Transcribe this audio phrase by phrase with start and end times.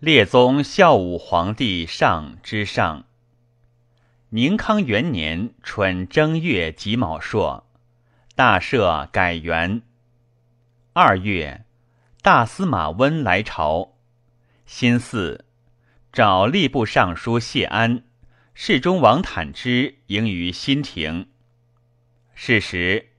[0.00, 3.06] 列宗孝武皇帝上之上。
[4.28, 7.66] 宁康元年春正月己卯朔，
[8.34, 9.80] 大赦改元。
[10.92, 11.64] 二月，
[12.20, 13.94] 大司马温来朝。
[14.66, 15.42] 新巳，
[16.12, 18.04] 找吏部尚书谢安、
[18.52, 21.28] 侍中王坦之迎于新亭。
[22.34, 23.12] 是时，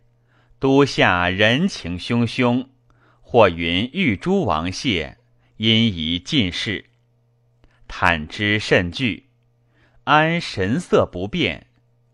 [0.59, 2.68] 都下人情汹汹，
[3.21, 5.18] 或云玉珠王谢。
[5.58, 6.86] 因疑进士，
[7.88, 9.25] 坦之甚惧，
[10.04, 11.66] 安神色不变，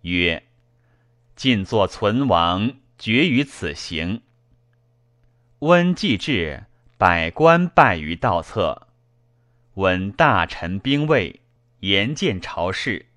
[0.03, 0.43] 曰
[1.35, 4.21] ：“尽作存亡，决于此行。”
[5.59, 6.63] 温既至，
[6.97, 8.87] 百官拜于道侧。
[9.73, 11.41] 闻大臣兵卫，
[11.81, 13.07] 言见朝事，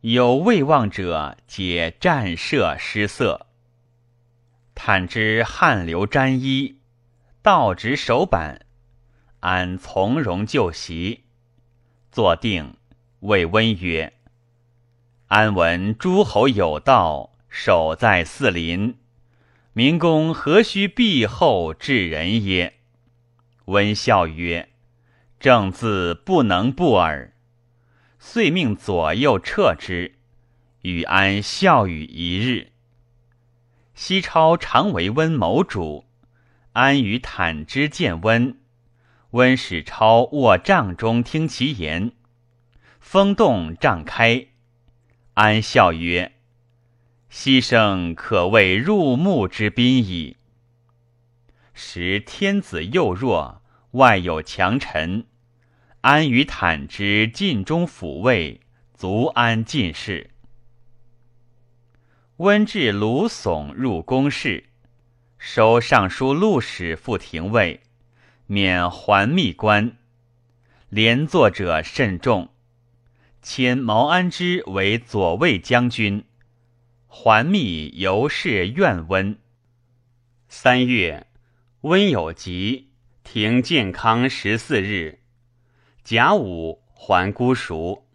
[0.00, 3.46] 有未望者，皆战射失色。
[4.74, 6.78] 坦之汗流沾衣，
[7.42, 8.65] 道执手板。
[9.46, 11.22] 安从容就席，
[12.10, 12.74] 坐定，
[13.20, 14.14] 谓温曰
[15.30, 18.96] ：“安闻诸侯有道，守在四邻，
[19.72, 22.74] 民公何须避后至人耶？”
[23.66, 24.70] 温笑曰
[25.38, 27.32] ：“正字不能不耳。”
[28.18, 30.16] 遂命左右撤之，
[30.80, 32.72] 与安笑语一日。
[33.94, 36.04] 西超常为温谋主，
[36.72, 38.58] 安与坦之见温。
[39.36, 42.12] 温使超卧帐中听其言，
[42.98, 44.46] 风动帐开，
[45.34, 46.36] 安笑曰
[47.30, 50.38] ：“牺牲可谓入木之宾矣。”
[51.74, 55.26] 时天子幼弱，外有强臣，
[56.00, 58.62] 安与坦之尽忠抚慰，
[58.94, 60.30] 足安进士。
[62.38, 64.64] 温至卢耸入宫室，
[65.36, 67.82] 收尚书录史赴廷尉。
[68.46, 69.96] 免还密官，
[70.88, 72.50] 连坐者甚众。
[73.42, 76.24] 迁毛安之为左卫将军，
[77.06, 79.38] 还密由是愿温。
[80.48, 81.26] 三月，
[81.82, 82.90] 温有疾，
[83.24, 85.20] 停健康十四日。
[86.04, 88.06] 甲午，还孤熟。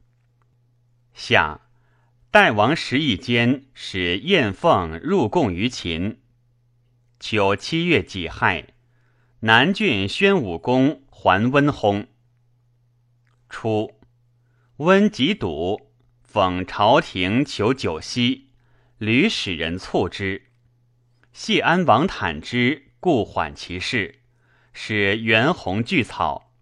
[1.13, 1.59] 夏，
[2.29, 6.21] 代王时义间使燕凤入贡于秦。
[7.19, 8.67] 九七月己亥。
[9.43, 12.05] 南郡宣武公还温薨。
[13.49, 13.95] 初，
[14.77, 15.91] 温疾笃，
[16.31, 18.49] 讽朝廷求酒息，
[18.99, 20.43] 屡使人促之。
[21.33, 24.19] 谢安王坦之故缓其事，
[24.73, 26.53] 使袁弘具草。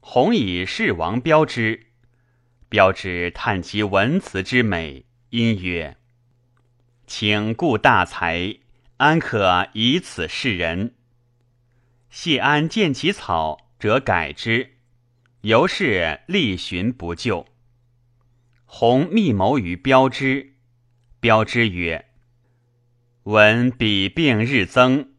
[0.00, 1.88] 弘以世王标之，
[2.70, 5.98] 标之叹其文辞之美，因曰
[7.06, 8.56] ：“请顾大才，
[8.96, 10.94] 安可以此示人？”
[12.10, 14.78] 谢安见其草，则改之，
[15.42, 17.46] 由是力寻不救。
[18.64, 20.54] 弘密谋于标之，
[21.20, 22.06] 标之曰
[23.22, 25.12] ：“闻彼病日增，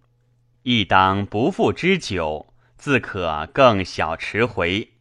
[0.64, 4.92] 亦当不复之久，自可更小迟回。”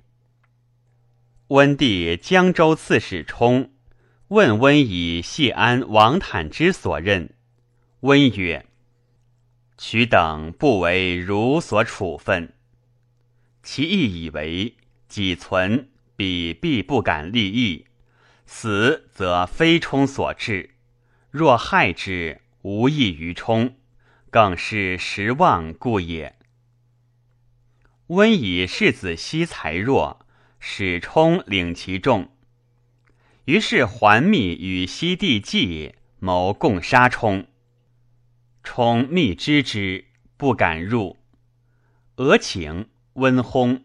[1.49, 3.73] 温帝江州刺史冲
[4.29, 7.35] 问温以谢安、王坦之所任，
[8.01, 8.70] 温曰。
[9.83, 12.53] 取等不为如所处分，
[13.63, 14.77] 其意以为
[15.09, 17.87] 己存，彼必不敢立意；
[18.45, 20.75] 死则非冲所致。
[21.31, 23.75] 若害之，无益于冲，
[24.29, 26.37] 更是实望故也。
[28.09, 30.27] 温以世子熙才弱，
[30.59, 32.31] 使冲领其众，
[33.47, 37.47] 于是桓密与西帝计谋共杀冲。
[38.63, 40.05] 冲密知之，
[40.37, 41.17] 不敢入。
[42.17, 43.83] 俄请温薨。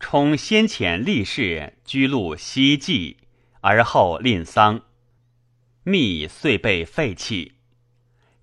[0.00, 3.18] 冲先遣力士居录西祭，
[3.60, 4.82] 而后吝丧。
[5.84, 7.54] 密遂被废弃。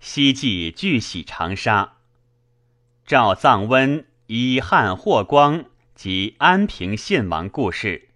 [0.00, 1.98] 西祭俱喜长沙。
[3.04, 8.08] 赵藏温以汉霍光及安平献王故事。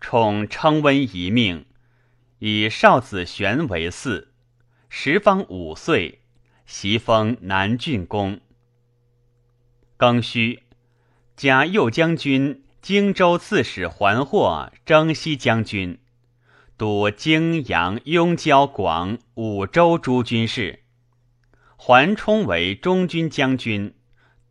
[0.00, 1.66] 冲称温一命，
[2.40, 4.28] 以少子玄为嗣，
[4.88, 6.21] 时方五岁。
[6.66, 8.40] 袭封南郡公。
[9.98, 10.60] 庚戌，
[11.36, 15.98] 加右将军、荆州刺史桓获征西将军，
[16.76, 20.80] 督荆阳、雍郊、广五州诸军事。
[21.76, 23.94] 桓冲为中军将军，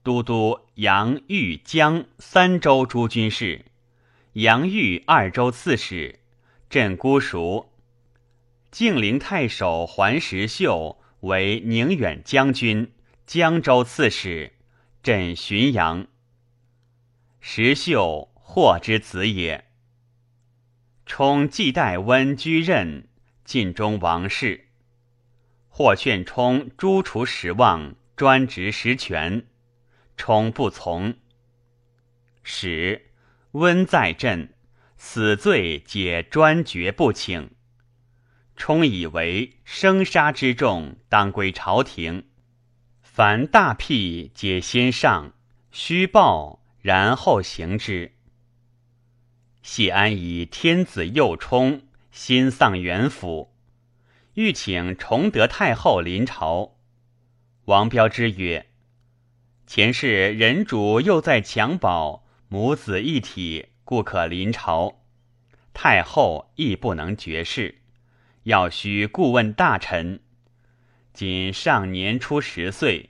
[0.03, 3.65] 都督杨、豫、江三州诸军事，
[4.33, 6.19] 杨豫二州刺史，
[6.69, 7.73] 镇姑熟。
[8.69, 11.00] 晋陵太守桓石秀。
[11.21, 12.93] 为宁远将军、
[13.25, 14.53] 江州刺史，
[15.01, 16.07] 镇浔阳。
[17.39, 19.65] 石秀霍之子也。
[21.05, 23.07] 冲继代温居任
[23.43, 24.67] 晋中王室，
[25.69, 29.45] 霍劝冲诛除时望，专职实权，
[30.15, 31.15] 冲不从。
[32.43, 33.11] 使
[33.51, 34.53] 温在镇，
[34.97, 37.51] 死罪解专决不请。
[38.61, 42.27] 冲以为生杀之重，当归朝廷。
[43.01, 45.33] 凡大辟，皆先上，
[45.71, 48.11] 虚报，然后行之。
[49.63, 51.81] 谢安以天子幼冲，
[52.11, 53.51] 心丧元府，
[54.35, 56.77] 欲请崇德太后临朝。
[57.65, 58.67] 王彪之曰
[59.65, 65.01] ：“前世人主又在襁褓，母子一体，故可临朝。
[65.73, 67.80] 太后亦不能绝世，
[68.43, 70.19] 要须顾问大臣。”
[71.13, 73.09] 仅上年初十岁，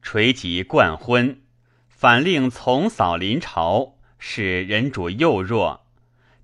[0.00, 1.40] 垂及冠婚，
[1.88, 5.86] 反令从嫂临朝，使人主幼弱，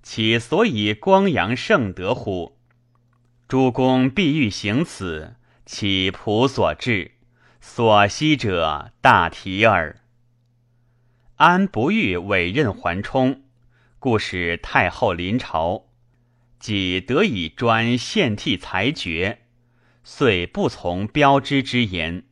[0.03, 2.57] 其所以光阳盛德乎？
[3.47, 5.35] 诸公必欲行此，
[5.65, 7.11] 岂仆所至？
[7.59, 10.01] 所惜者大体耳。
[11.37, 13.43] 安不欲委任桓冲，
[13.97, 15.87] 故使太后临朝，
[16.65, 19.43] 己得以专献替裁决。
[20.03, 22.23] 遂不从标之之言。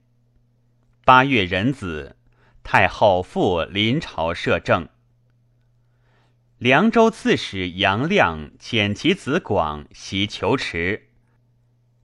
[1.06, 2.16] 八月壬子，
[2.64, 4.90] 太后复临朝摄政。
[6.58, 11.10] 凉州刺史杨亮遣其子广袭求池，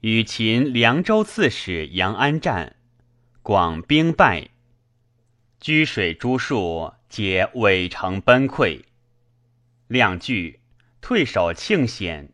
[0.01, 2.75] 与秦凉州刺史杨安战，
[3.41, 4.49] 广兵败，
[5.59, 8.83] 居水诸戍皆伪城崩溃。
[9.87, 10.58] 亮惧，
[11.01, 12.31] 退守庆显。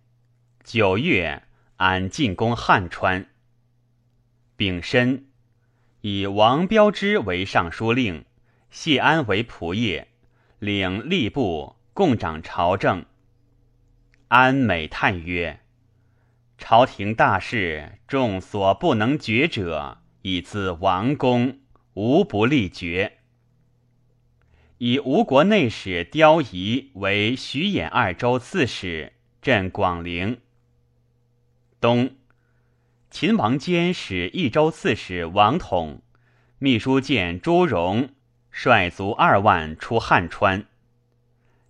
[0.63, 1.43] 九月。
[1.77, 3.27] 安进攻汉川，
[4.55, 5.25] 丙申，
[5.99, 8.23] 以王彪之为尚书令，
[8.71, 10.07] 谢安为仆射，
[10.59, 13.05] 领吏部，共掌朝政。
[14.29, 15.59] 安美叹曰
[16.57, 21.59] ：“朝廷大事，众所不能决者，以自王公，
[21.95, 23.17] 无不力决。”
[24.77, 30.41] 以吴国内史刁仪为徐兖二州刺史，镇广陵。
[31.79, 32.15] 冬，
[33.09, 36.01] 秦王坚使益州刺史王统、
[36.59, 38.09] 秘书监朱荣
[38.51, 40.65] 率卒二万出汉川。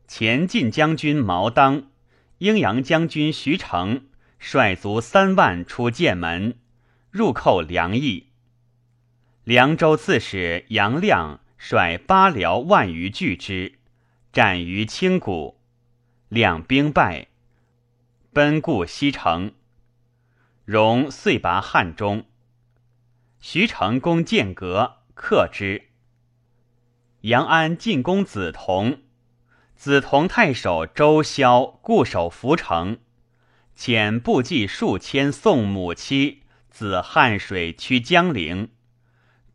[0.07, 1.91] 前晋将军毛当、
[2.39, 4.07] 阴阳将军徐成
[4.39, 6.57] 率卒三万出剑门，
[7.11, 8.29] 入寇梁邑。
[9.43, 13.79] 凉州刺史杨亮率八辽万余拒之，
[14.31, 15.57] 战于青谷，
[16.29, 17.29] 两兵败，
[18.31, 19.51] 奔固西城。
[20.63, 22.25] 荣遂拔汉中，
[23.39, 25.89] 徐成攻剑阁，克之。
[27.21, 28.99] 杨安进攻梓潼，
[29.75, 32.99] 梓潼太守周萧固守涪城，
[33.75, 38.69] 遣部骑数千送母妻，子汉水驱江陵。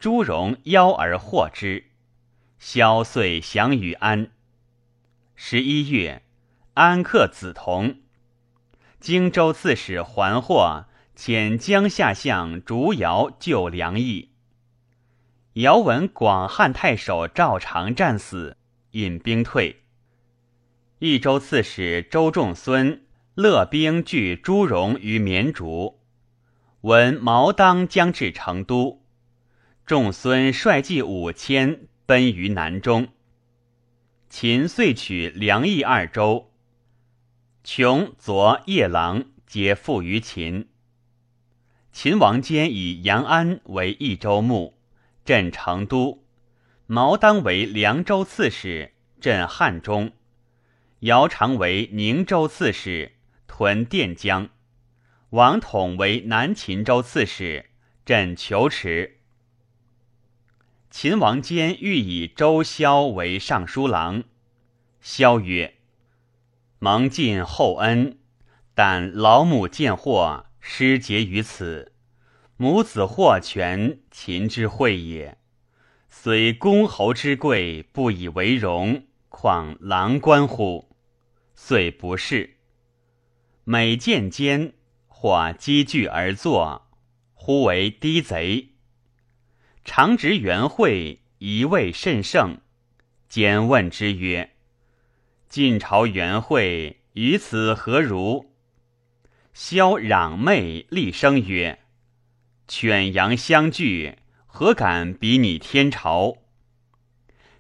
[0.01, 1.90] 朱荣邀而获之，
[2.61, 4.33] 萧遂降于安。
[5.35, 6.23] 十一月，
[6.75, 7.97] 安克梓潼，
[9.01, 10.85] 荆州刺史桓获。
[11.17, 14.31] 遣江夏相竹瑶救梁邑。
[15.55, 18.57] 遥闻广汉太守赵常战死，
[18.93, 19.83] 引兵退。
[20.99, 26.01] 益州刺史周仲孙勒兵拒朱荣于绵竹，
[26.83, 29.03] 闻毛当将至成都，
[29.85, 33.07] 仲孙率骑五千奔于南中。
[34.29, 36.51] 秦遂取梁益二州，
[37.63, 40.69] 琼、左、夜郎皆附于秦。
[41.93, 44.77] 秦王坚以杨安为益州牧，
[45.25, 46.25] 镇成都；
[46.89, 50.11] 毛当为凉州刺史，镇汉中；
[51.03, 53.13] 姚常为宁州刺史，
[53.47, 54.49] 屯垫江；
[55.29, 57.71] 王统为南秦州刺史，
[58.05, 59.20] 镇求池。
[60.91, 64.25] 秦王坚欲以周萧为尚书郎，
[65.01, 65.77] 萧曰
[66.81, 68.19] ：“蒙尽厚恩，
[68.75, 71.93] 但老母见祸。”失节于此，
[72.59, 75.39] 母子获全，秦之惠也。
[76.11, 80.91] 虽公侯之贵，不以为荣，况郎官乎？
[81.55, 82.59] 遂不是。
[83.65, 84.75] 每见奸，
[85.07, 86.91] 或积聚而坐，
[87.33, 88.70] 呼为低贼。
[89.85, 92.61] 常执元会，一味甚盛。
[93.29, 94.51] 兼问之曰
[95.49, 98.53] ：“晋朝元会于此何如？”
[99.55, 101.81] 萧攘妹厉声曰
[102.69, 106.37] ：“犬羊相聚，何敢比拟天朝？”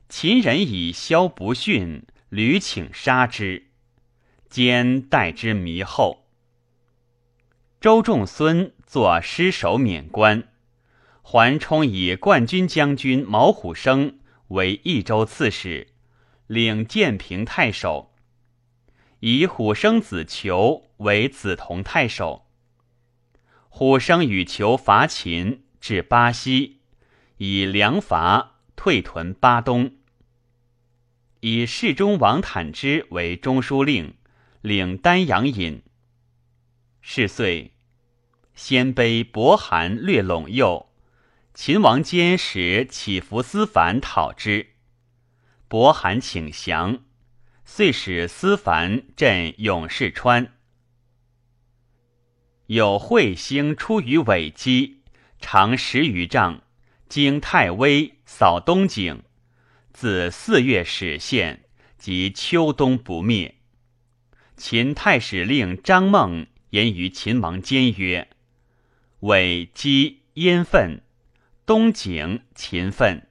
[0.08, 3.68] 秦人以萧不逊，屡请杀之，
[4.48, 6.26] 兼待之弥后。
[7.80, 10.49] 周仲孙作失守免官，
[11.22, 15.88] 桓冲以冠军将军毛虎生为益州刺史，
[16.46, 18.12] 领建平太守，
[19.20, 22.46] 以虎生子裘为梓潼太守。
[23.68, 26.80] 虎生与裘伐秦，至巴西，
[27.36, 29.92] 以粮伐，退屯巴东。
[31.38, 34.14] 以侍中王坦之为中书令，
[34.60, 35.82] 领丹阳尹。
[37.00, 37.72] 是岁，
[38.54, 40.89] 鲜卑伯韩略陇右，
[41.62, 44.68] 秦王坚使起伏思凡讨之，
[45.68, 47.00] 伯韩请降，
[47.66, 50.54] 遂使思凡镇永世川。
[52.68, 55.02] 有彗星出于尾基，
[55.38, 56.62] 长十余丈，
[57.10, 59.22] 经太微，扫东景。
[59.92, 61.64] 自四月始现，
[61.98, 63.56] 及秋冬不灭。
[64.56, 68.30] 秦太史令张孟言于秦王坚曰
[69.20, 71.02] ：“尾基烟愤，
[71.70, 73.28] 东景勤奋。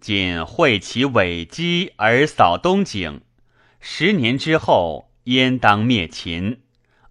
[0.00, 3.22] 仅会其尾基而扫东景，
[3.80, 6.60] 十年之后，燕当灭秦。”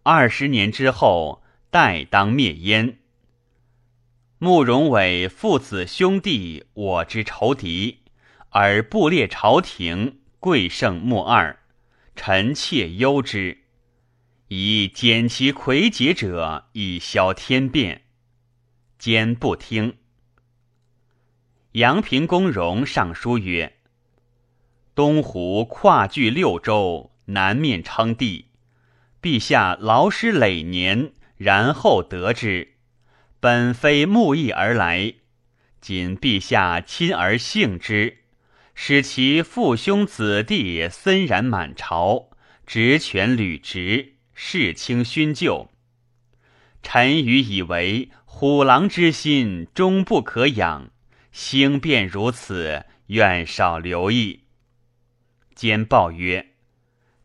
[0.04, 3.00] 二十年之后，代当灭燕。
[4.38, 7.98] 慕容伟父子兄弟，我之仇敌，
[8.52, 11.60] 而布列朝廷，贵盛莫二，
[12.16, 13.58] 臣妾忧之。
[14.48, 18.04] 以减其魁杰者，以消天变。
[18.98, 19.98] 坚不听。
[21.74, 23.78] 阳平公荣上书曰
[24.96, 28.48] ：“东湖跨据六州，南面称帝。”
[29.22, 32.76] 陛下劳师累年，然后得之，
[33.40, 35.14] 本非慕义而来，
[35.80, 38.20] 仅陛下亲而幸之，
[38.74, 42.30] 使其父兄子弟森然满朝，
[42.66, 45.70] 职权履职，世卿勋旧。
[46.82, 50.90] 臣愚以为虎狼之心终不可养，
[51.32, 54.42] 兴变如此，愿少留意。
[55.56, 56.48] 兼报曰。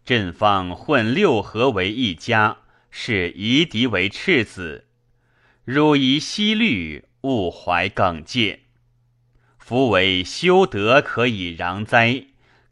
[0.04, 2.58] 朕方混六合为一家，
[2.90, 4.87] 视夷狄为赤子。
[5.64, 8.61] 汝宜息虑，勿怀耿介。
[9.56, 12.26] 夫为修德可以攘灾，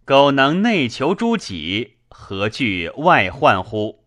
[0.04, 4.04] 苟能内求诸己，何惧外患乎？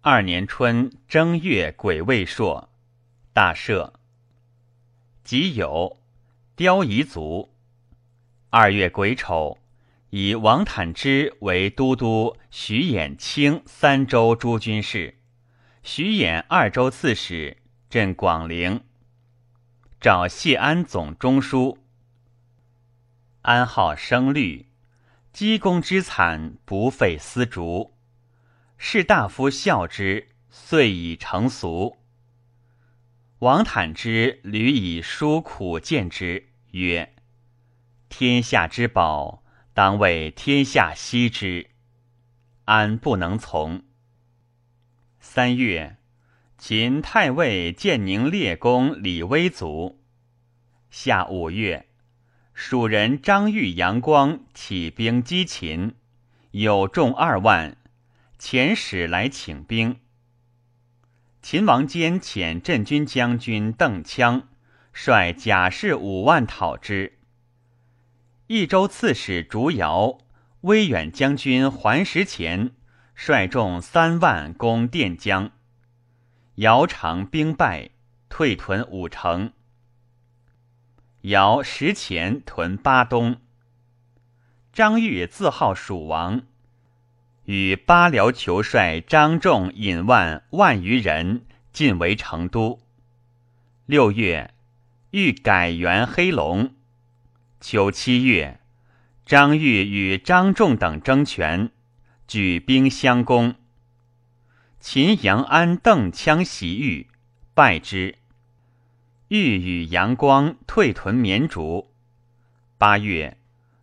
[0.00, 2.68] 二年春正月癸未朔，
[3.32, 3.92] 大赦。
[5.26, 5.98] 己有，
[6.54, 7.52] 雕夷族。
[8.50, 9.58] 二月癸丑。
[10.10, 15.18] 以王坦之为都督徐衍清三州诸军事，
[15.82, 17.56] 徐衍二州刺史，
[17.90, 18.84] 镇广陵。
[20.00, 21.78] 召谢安总中书。
[23.42, 24.66] 安好生虑，
[25.32, 27.92] 积功之惨，不费丝竹。
[28.78, 31.96] 士大夫笑之，遂已成俗。
[33.40, 37.14] 王坦之屡以书苦谏之，曰
[38.08, 39.42] ：“天下之宝。”
[39.76, 41.68] 当为天下惜之，
[42.64, 43.84] 安不能从。
[45.20, 45.98] 三月，
[46.56, 50.02] 秦太尉建宁列公李威卒。
[50.88, 51.90] 夏五月，
[52.54, 55.94] 蜀人张玉、杨光起兵击秦，
[56.52, 57.76] 有众二万，
[58.40, 60.00] 遣使来请兵。
[61.48, 64.42] 秦王坚遣镇军将军邓羌
[64.92, 67.20] 率甲士五万讨之。
[68.48, 70.18] 益州刺史竹瑶、
[70.62, 72.72] 威远将军桓石前
[73.14, 75.52] 率众三万攻垫江，
[76.56, 77.90] 姚长兵败，
[78.28, 79.52] 退屯五城。
[81.20, 83.40] 姚石前屯巴东。
[84.72, 86.42] 张玉自号蜀王，
[87.46, 92.80] 与巴辽酋帅张仲引万万余人进围成都。
[93.86, 94.52] 六月，
[95.12, 96.74] 欲改元黑龙。
[97.60, 98.58] 秋七月，
[99.24, 101.70] 张玉与张仲等争权，
[102.26, 103.54] 举兵相攻。
[104.80, 107.06] 秦阳安、邓羌袭玉，
[107.54, 108.16] 败之。
[109.28, 111.92] 玉与杨光退屯绵竹。
[112.76, 113.38] 八月，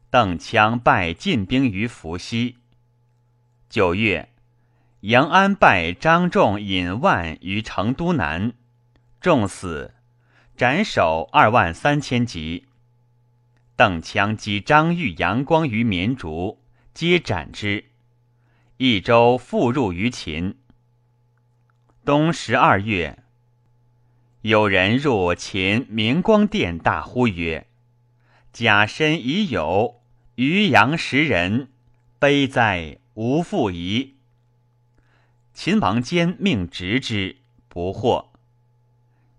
[0.10, 2.58] 邓羌败进兵于伏羲。
[3.74, 4.30] 九月，
[5.00, 8.54] 杨安败张仲尹万于成都南，
[9.20, 9.96] 众死，
[10.56, 12.68] 斩首二万三千级。
[13.76, 16.62] 邓羌击张玉、杨光于绵竹，
[16.94, 17.86] 皆斩之。
[18.78, 20.60] 益州复入于秦。
[22.06, 23.24] 冬十二月，
[24.42, 27.66] 有人入秦明光殿，大呼曰
[28.54, 30.04] ：“甲申已有，
[30.36, 31.72] 于阳十人，
[32.20, 34.16] 悲哉，无复疑。
[35.54, 38.32] 秦王坚命执之，不获。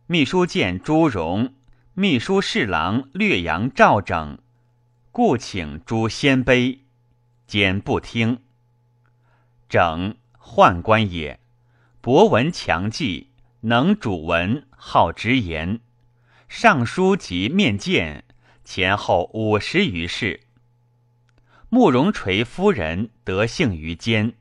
[0.07, 1.55] 秘书监朱荣、
[1.93, 4.39] 秘书侍郎略阳赵整，
[5.11, 6.79] 故请诛鲜卑，
[7.47, 8.39] 坚不听。
[9.69, 11.41] 整宦官也，
[12.01, 13.31] 博闻强记，
[13.63, 15.81] 能主文，好直言。
[16.49, 18.25] 上书及面见，
[18.65, 20.43] 前后五十余事。
[21.75, 24.35] 慕容垂夫人得幸于坚，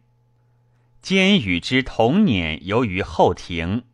[1.02, 3.86] 坚与之同年游于后庭，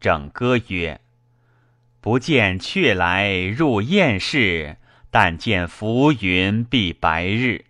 [0.00, 1.00] 整歌曰
[2.02, 4.76] ：“不见雀来入燕市，
[5.10, 7.64] 但见浮云蔽白日。”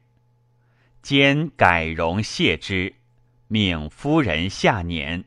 [1.01, 2.95] 坚改容谢之，
[3.47, 5.23] 命夫人下辇。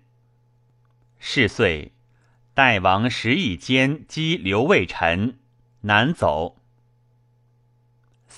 [1.17, 1.93] 是岁。
[2.53, 5.37] 代王时义坚击刘卫臣，
[5.79, 6.57] 南走。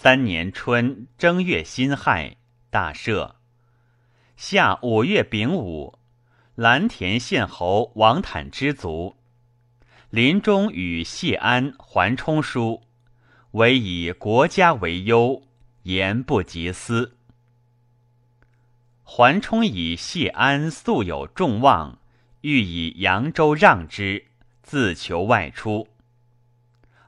[0.01, 2.37] 三年春正月辛亥，
[2.69, 3.33] 大赦。
[4.37, 5.99] 夏五月丙午，
[6.55, 9.17] 蓝田县侯王坦之卒。
[10.09, 12.83] 临终与谢安、桓冲书，
[13.51, 15.43] 唯以国家为忧，
[15.83, 17.17] 言不及私。
[19.03, 21.99] 桓冲以谢安素有众望。
[22.39, 24.27] 欲以扬州让之，
[24.63, 25.89] 自求外出。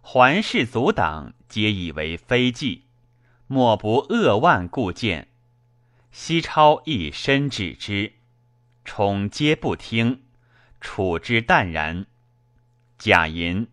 [0.02, 2.86] 桓氏阻挡，皆以为非计，
[3.46, 5.28] 莫不扼腕故谏。
[6.10, 8.14] 西超亦深止之，
[8.86, 10.24] 宠皆不听，
[10.80, 12.06] 处之淡然。
[12.98, 13.68] 贾银、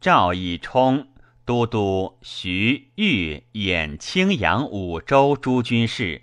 [0.00, 1.08] 赵以冲
[1.44, 6.22] 都督徐、豫、兖、青阳五州诸军事，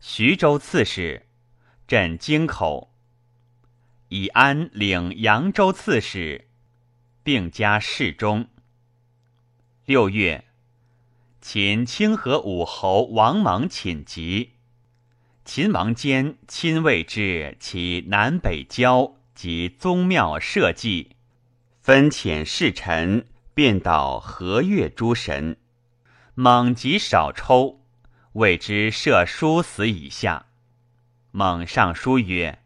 [0.00, 1.28] 徐州刺史，
[1.86, 2.92] 镇京口。
[4.08, 6.48] 以安领扬州刺史，
[7.22, 8.48] 并加侍中。
[9.90, 10.44] 六月，
[11.40, 14.50] 秦清河武侯王莽寝疾，
[15.44, 21.16] 秦王坚亲为之其南北郊及宗庙社稷，
[21.80, 25.56] 分遣侍臣遍导河岳诸神。
[26.34, 27.80] 猛疾少抽，
[28.34, 30.46] 谓之设书死以下。
[31.32, 32.60] 猛上书曰。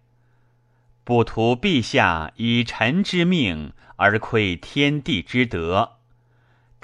[1.04, 6.00] 不图陛下以臣之命而窥天地之德，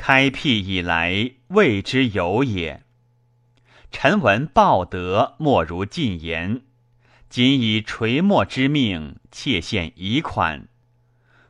[0.03, 2.83] 开辟以来未之有也。
[3.93, 6.63] 臣闻报德莫如进言，
[7.29, 10.69] 今以垂墨之命，切献遗款。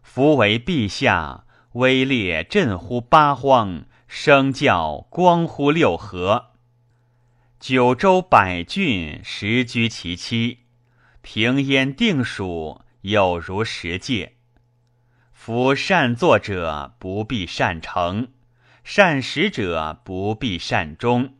[0.03, 6.47] 夫为陛下威烈震乎八荒，声教光乎六合，
[7.61, 10.59] 九州百郡实居其七。
[11.23, 14.35] 平焉定属，有如石界。
[15.33, 18.29] 夫善作者不必善成，
[18.93, 21.37] 善始者不必善终。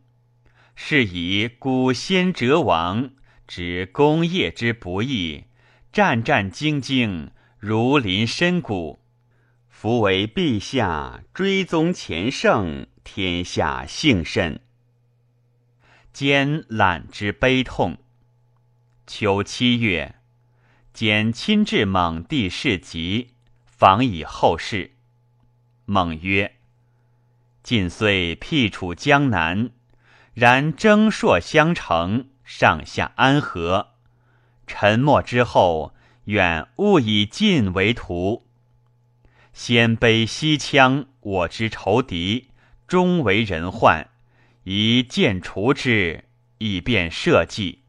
[0.77, 3.11] 是以古先哲王
[3.49, 5.47] 知功业之不易，
[5.93, 9.01] 战战兢兢，如临深谷。
[9.69, 14.61] 夫为陛下追宗前圣，天下幸甚。
[16.13, 17.99] 兼览之悲痛。
[19.09, 20.15] 秋七月，
[20.93, 23.35] 简亲至蒙帝事疾，
[23.65, 24.93] 访以后事。
[25.85, 26.55] 蒙曰
[27.63, 29.71] ：“晋虽辟处江南，
[30.35, 33.89] 然征朔相承，上下安和。
[34.67, 35.95] 沉默之后，
[36.25, 38.47] 愿勿以晋为图。
[39.53, 42.49] 鲜卑西羌，我之仇敌，
[42.87, 44.09] 终为人患，
[44.65, 46.25] 宜见除之，
[46.59, 47.81] 以便社稷。”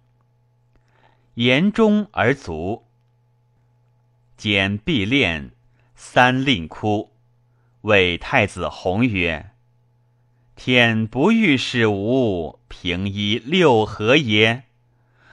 [1.35, 2.87] 言中而足。
[4.35, 5.51] 简必练
[5.95, 7.13] 三令哭，
[7.81, 9.51] 谓太子弘曰
[10.55, 14.63] ：“天不欲使吾平一六合也？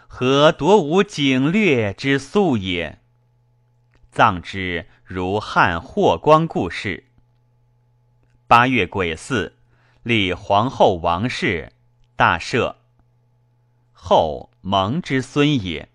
[0.06, 2.98] 何夺吾景略之素也？”
[4.10, 7.04] 葬之如汉霍光故事。
[8.46, 9.52] 八月癸巳，
[10.02, 11.72] 立皇后王氏，
[12.16, 12.76] 大赦。
[13.92, 15.88] 后蒙之孙也。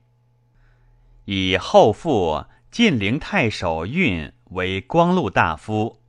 [1.25, 5.99] 以后父晋陵太守运为光禄大夫，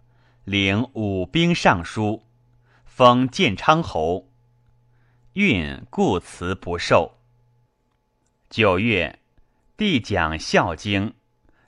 [0.45, 2.23] 领武兵尚书，
[2.97, 4.31] 封建昌侯。
[5.33, 7.19] 运故辞不受。
[8.49, 9.19] 九月，
[9.77, 11.09] 帝讲《孝经》，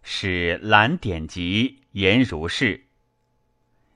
[0.05, 2.85] 使览典籍，言如是。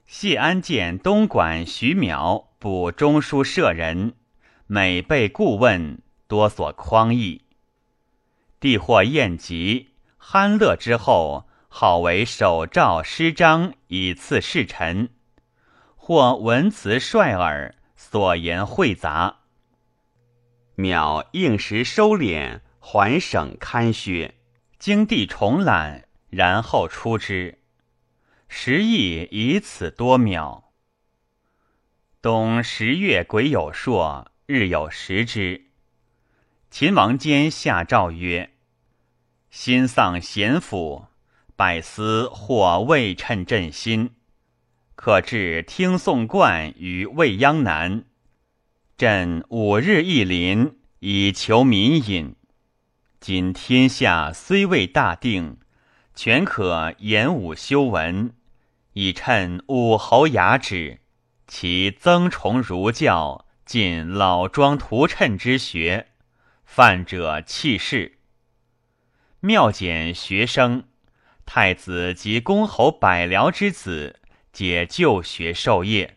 [0.06, 4.14] 谢安见东莞徐邈补中书舍人，
[4.66, 7.44] 每被顾问，多所匡议。
[8.58, 9.90] 帝获宴集，
[10.20, 15.10] 酣乐之后，好为手诏诗章以赐侍臣。
[16.02, 19.40] 或文辞率耳，所言晦杂。
[20.74, 24.34] 渺应时收敛，还省堪削，
[24.78, 27.58] 经地重览，然后出之。
[28.48, 30.64] 时亦以此多渺。
[32.22, 35.66] 冬十月癸酉朔，日有食之。
[36.70, 38.54] 秦王坚下诏曰
[39.50, 41.04] ：“心丧贤府，
[41.54, 44.14] 百司或未称朕心，
[45.02, 48.04] 可至听讼观于未央南。
[48.98, 52.36] 朕五日一临，以求民隐。
[53.18, 55.56] 今天下虽未大定，
[56.14, 58.34] 全可演武修文，
[58.92, 61.00] 以趁武侯雅旨。”
[61.48, 66.08] 其增崇儒教，尽老庄屠谶之学，
[66.66, 68.18] 犯者弃世。
[69.40, 70.84] 妙简学生，
[71.46, 74.19] 太子及公侯百僚之子，
[74.52, 76.16] 皆就学授业。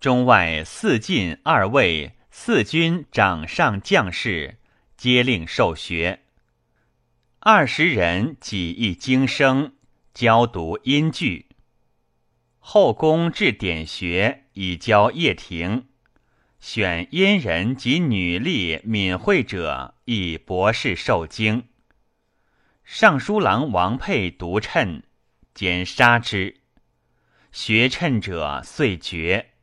[0.00, 4.58] 中外四进二位、四军掌上将士，
[4.96, 6.20] 皆令授学。
[7.40, 9.74] 二十人几一经生，
[10.12, 11.46] 教读音句。
[12.58, 15.86] 后宫置典学以教掖庭，
[16.58, 21.68] 选阉人及女吏敏慧者，以博士受经。
[22.84, 25.02] 尚书郎王佩独称，
[25.54, 26.60] 兼杀之。
[27.52, 29.55] 学称者遂绝。